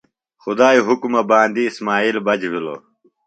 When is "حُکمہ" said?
0.87-1.21